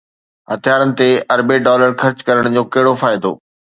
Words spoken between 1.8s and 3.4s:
خرچ ڪرڻ جو ڪهڙو فائدو؟